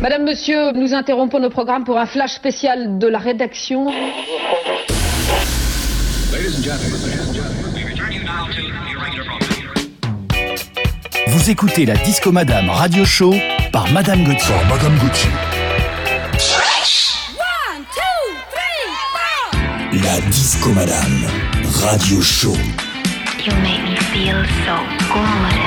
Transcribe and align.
Madame, 0.00 0.24
Monsieur, 0.24 0.72
nous 0.72 0.94
interrompons 0.94 1.38
nos 1.38 1.50
programmes 1.50 1.84
pour 1.84 1.98
un 1.98 2.06
flash 2.06 2.32
spécial 2.32 2.98
de 2.98 3.06
la 3.06 3.18
rédaction. 3.18 3.86
Vous 11.28 11.50
écoutez 11.50 11.86
la 11.86 11.94
Disco 11.94 12.32
Madame 12.32 12.70
Radio 12.70 13.04
Show 13.04 13.34
par 13.70 13.90
Madame 13.92 14.24
Gauthier. 14.24 14.54
Par 14.54 14.76
Madame 14.76 14.98
Gauthier. 14.98 15.30
One, 17.36 17.84
two, 17.94 18.02
three, 18.50 18.88
four. 19.12 20.02
La 20.02 20.20
Disco 20.30 20.70
Madame 20.72 21.26
Radio 21.80 22.20
Show. 22.20 22.56
You 23.44 23.52
make 23.62 23.82
me 23.84 23.96
feel 23.96 24.44
so 24.64 24.76
good. 25.12 25.61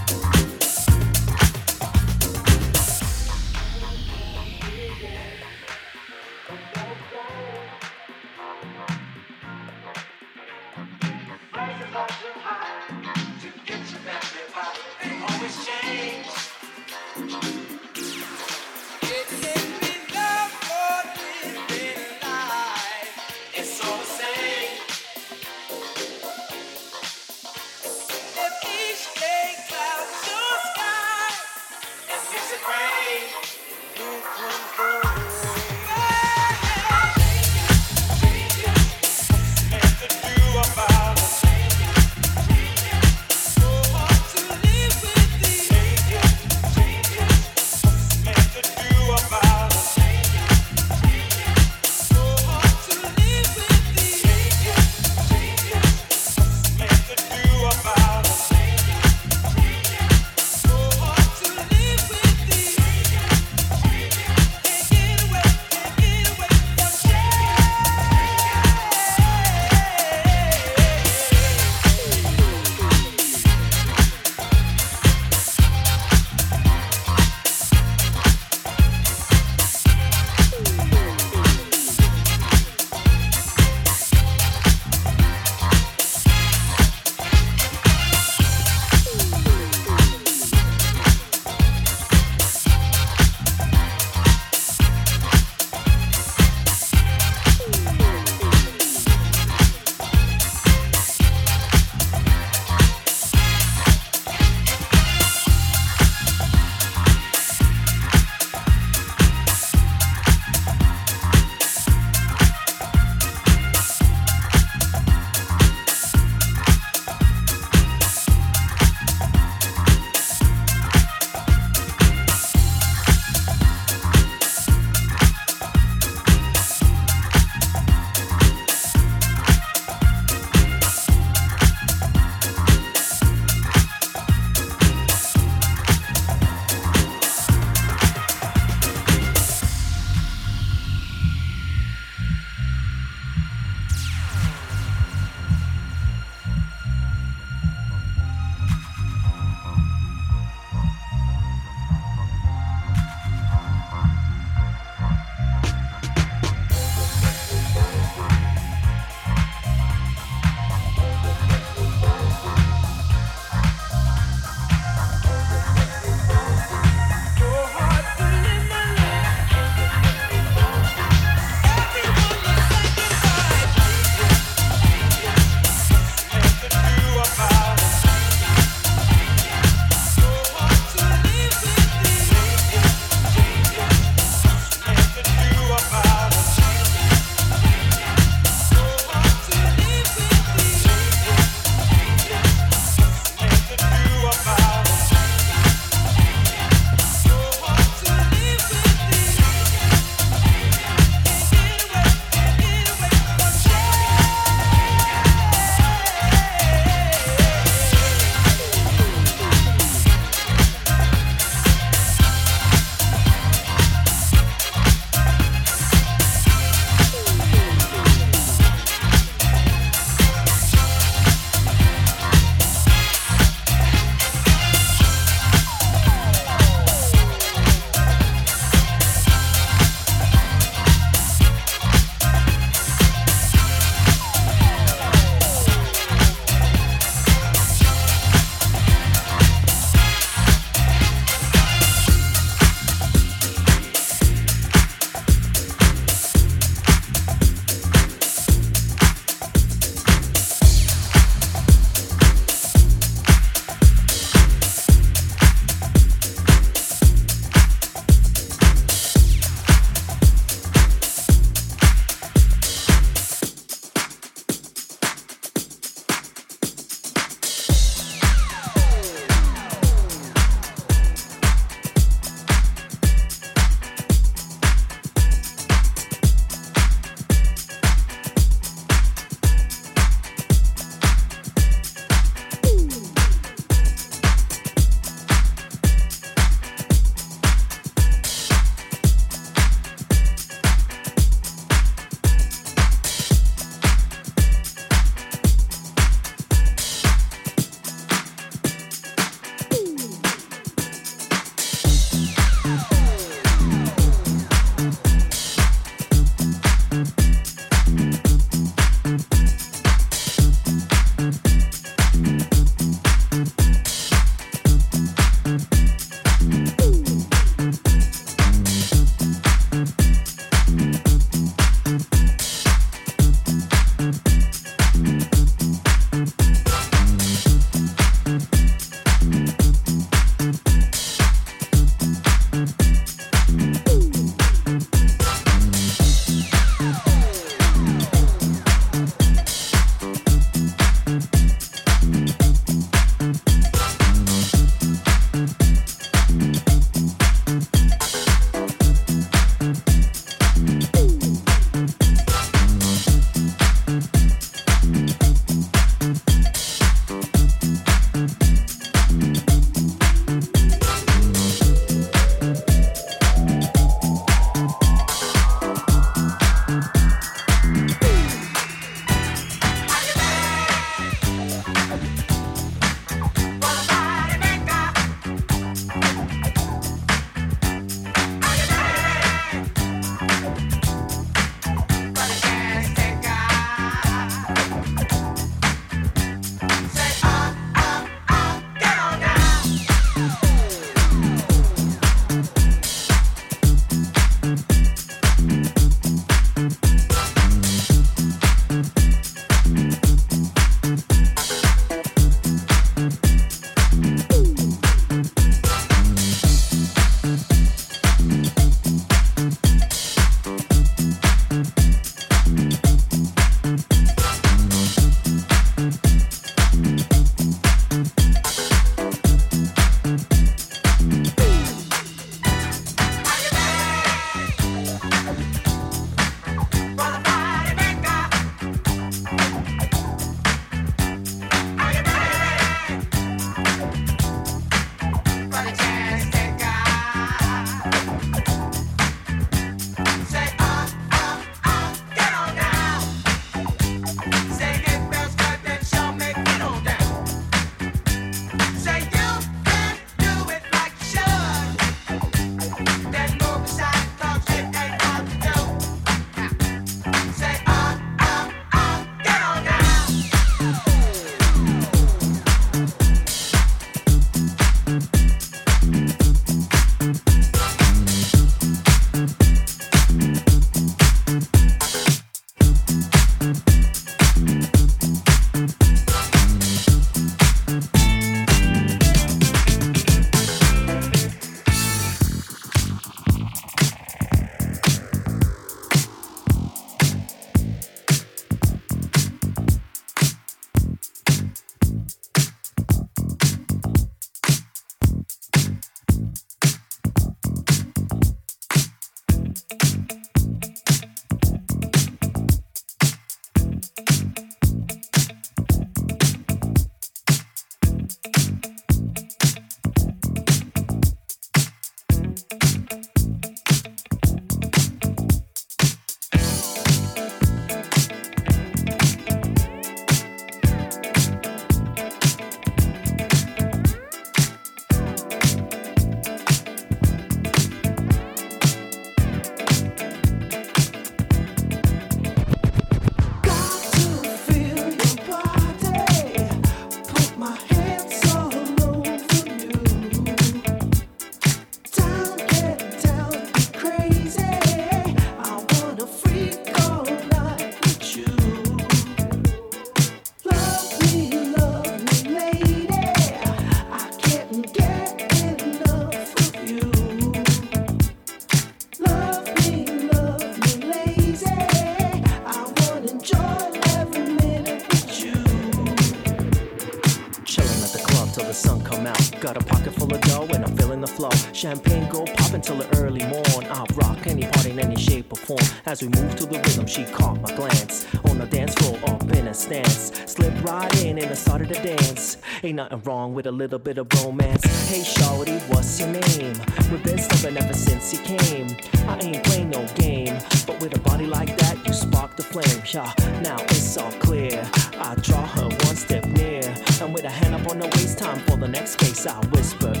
As 575.91 576.01
we 576.01 576.07
moved 576.07 576.37
to 576.37 576.45
the 576.45 576.57
rhythm, 576.57 576.87
she 576.87 577.03
caught 577.03 577.41
my 577.41 577.53
glance. 577.53 578.07
On 578.29 578.37
the 578.37 578.45
dance 578.45 578.73
floor, 578.75 578.97
up 579.07 579.23
in 579.23 579.47
a 579.47 579.53
stance. 579.53 580.13
Slipped 580.25 580.61
right 580.63 581.03
in 581.03 581.17
and 581.17 581.29
I 581.29 581.33
started 581.33 581.67
to 581.67 581.83
dance. 581.83 582.37
Ain't 582.63 582.77
nothing 582.77 583.01
wrong 583.01 583.33
with 583.33 583.45
a 583.45 583.51
little 583.51 583.77
bit 583.77 583.97
of 583.97 584.07
romance. 584.23 584.63
Hey, 584.87 585.03
shorty, 585.03 585.57
what's 585.67 585.99
your 585.99 586.07
name? 586.07 586.55
We've 586.89 587.03
been 587.03 587.17
stepping 587.17 587.57
ever 587.57 587.73
since 587.73 588.13
you 588.13 588.19
came. 588.19 588.67
I 589.05 589.19
ain't 589.19 589.43
playing 589.43 589.71
no 589.71 589.85
game, 589.95 590.39
but 590.65 590.79
with 590.79 590.95
a 590.95 590.99
body 591.01 591.25
like 591.25 591.57
that, 591.57 591.85
you 591.85 591.91
spark 591.91 592.37
the 592.37 592.43
flame. 592.43 592.81
Yeah, 592.93 593.11
now 593.41 593.57
it's 593.63 593.97
all 593.97 594.13
clear. 594.13 594.63
I 594.97 595.15
draw 595.15 595.45
her 595.45 595.67
one 595.67 595.97
step 595.97 596.23
near, 596.23 596.61
and 597.01 597.13
with 597.13 597.25
a 597.25 597.29
hand 597.29 597.53
up 597.53 597.67
on 597.69 597.79
the 597.79 597.87
waist, 597.87 598.17
time 598.17 598.39
for 598.47 598.55
the 598.55 598.67
next 598.69 598.91
space. 598.91 599.27
I 599.27 599.37
whisper 599.47 600.00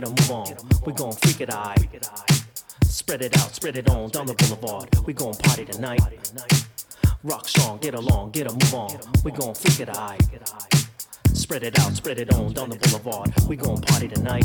get 0.00 0.04
a 0.04 0.10
move 0.10 0.30
on. 0.30 0.56
We 0.84 0.92
gon' 0.92 1.12
freak 1.12 1.40
it 1.40 1.54
eye. 1.54 1.74
Spread 2.82 3.22
it 3.22 3.34
out, 3.38 3.54
spread 3.54 3.78
it 3.78 3.88
on 3.88 4.10
down 4.10 4.26
the 4.26 4.34
boulevard. 4.34 4.94
We 5.06 5.14
gon' 5.14 5.34
party 5.36 5.64
tonight. 5.64 6.02
Rock 7.22 7.48
strong, 7.48 7.78
get 7.78 7.94
along, 7.94 8.32
get 8.32 8.46
a 8.46 8.52
move 8.52 8.74
on. 8.74 8.98
We 9.24 9.30
gon' 9.32 9.54
freak 9.54 9.80
it 9.80 9.88
eye. 9.88 10.18
Spread 11.32 11.62
it 11.62 11.78
out, 11.78 11.94
spread 11.94 12.18
it 12.18 12.30
on 12.34 12.52
down 12.52 12.68
the 12.68 12.76
boulevard. 12.76 13.32
We 13.48 13.56
gon' 13.56 13.80
party 13.80 14.08
tonight. 14.08 14.44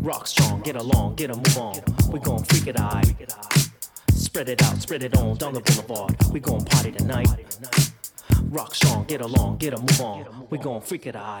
Rock 0.00 0.26
strong, 0.26 0.60
get 0.60 0.76
along, 0.76 1.14
get 1.14 1.30
a 1.30 1.34
move 1.34 1.56
on. 1.56 1.80
We 2.10 2.20
gon' 2.20 2.44
freak 2.44 2.66
it 2.66 2.78
eye. 2.78 3.16
Spread 4.10 4.50
it 4.50 4.62
out, 4.64 4.82
spread 4.82 5.02
it 5.02 5.16
on 5.16 5.38
down 5.38 5.54
the 5.54 5.62
boulevard. 5.62 6.14
We 6.30 6.40
gon' 6.40 6.62
party 6.62 6.92
tonight. 6.92 7.30
Rock 8.50 8.74
strong, 8.74 9.04
get 9.06 9.22
along, 9.22 9.56
get 9.56 9.72
a 9.72 9.78
move 9.78 10.00
on. 10.02 10.46
We 10.50 10.58
gon' 10.58 10.82
freak 10.82 11.06
it 11.06 11.16
eye. 11.16 11.40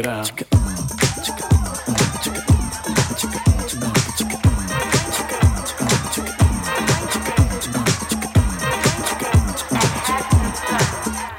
it 0.00 0.06
out. 0.06 0.26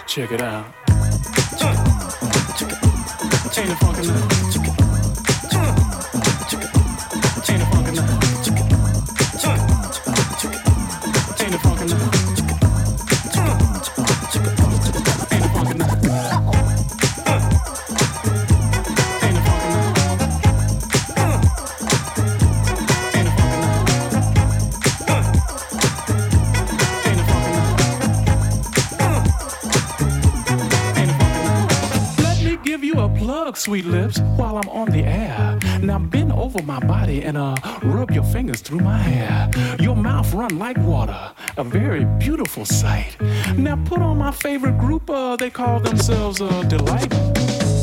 Check 0.08 0.32
it 0.32 0.42
out. 0.42 0.66
Uh, 1.60 1.76
ain't 3.58 3.70
it 3.70 3.78
funky? 3.78 4.61
Sweet 33.72 33.86
lips 33.86 34.20
while 34.36 34.58
I'm 34.58 34.68
on 34.68 34.90
the 34.90 35.02
air. 35.06 35.58
Now 35.82 35.98
bend 35.98 36.34
over 36.34 36.62
my 36.64 36.82
body 36.82 37.24
and 37.24 37.38
uh, 37.38 37.56
rub 37.82 38.12
your 38.12 38.26
fingers 38.26 38.60
through 38.60 38.82
my 38.82 38.98
hair. 38.98 39.50
Your 39.80 39.96
mouth 39.96 40.34
run 40.34 40.60
like 40.60 40.78
water, 40.80 41.32
a 41.56 41.64
very 41.64 42.04
beautiful 42.20 42.66
sight. 42.66 43.16
Now 43.56 43.82
put 43.86 44.02
on 44.02 44.18
my 44.18 44.32
favorite 44.32 44.78
group, 44.78 45.10
uh, 45.10 45.38
they 45.38 45.50
call 45.50 45.80
themselves 45.80 46.42
uh, 46.42 46.64
Delight. 46.64 47.81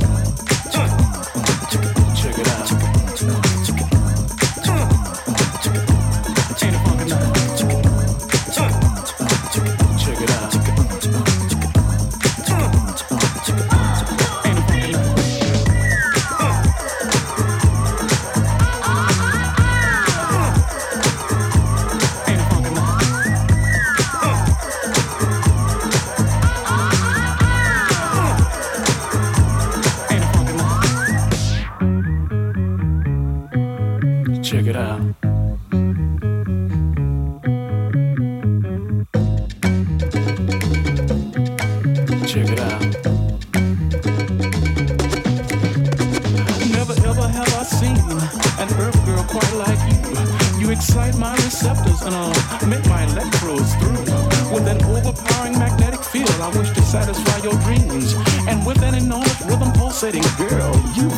And 58.47 58.65
with 58.65 58.81
an 58.83 58.95
enormous 58.95 59.41
rhythm 59.43 59.73
pulsating, 59.73 60.23
girl, 60.37 60.73
you 60.95 61.11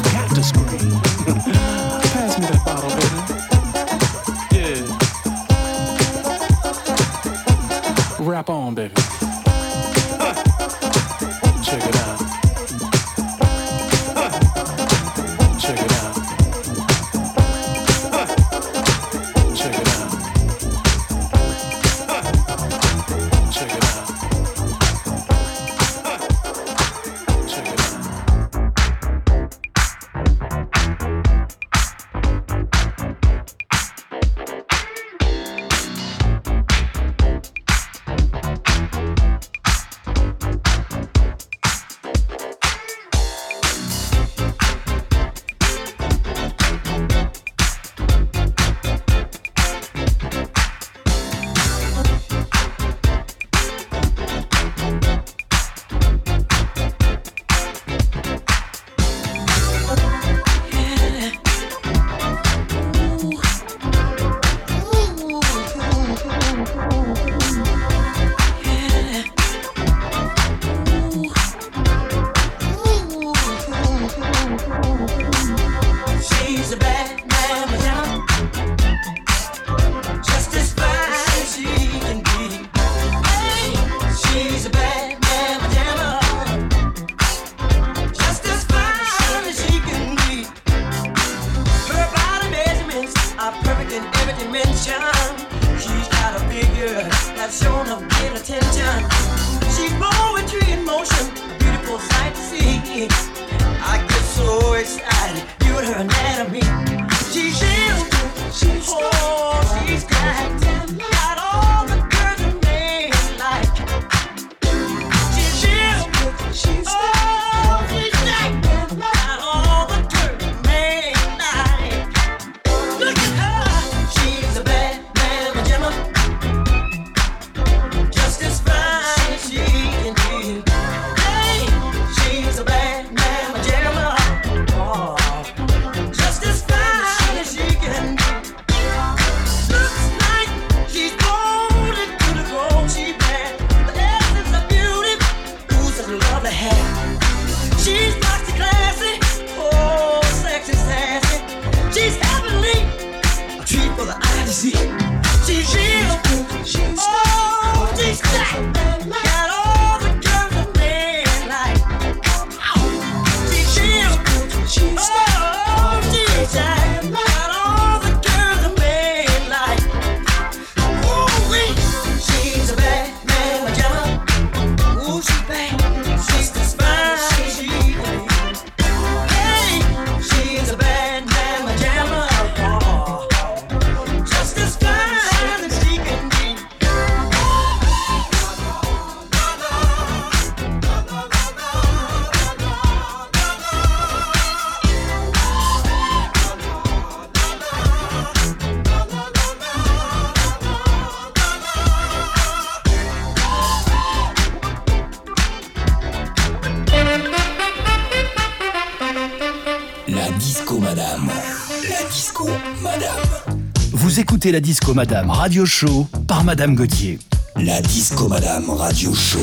la 214.49 214.61
Disco 214.61 214.95
Madame 214.95 215.31
Radio 215.31 215.67
Show 215.67 216.09
par 216.27 216.45
Madame 216.45 216.75
Gauthier. 216.75 217.19
La 217.57 217.83
Disco 217.83 218.27
Madame 218.27 218.71
Radio 218.71 219.15
Show. 219.15 219.41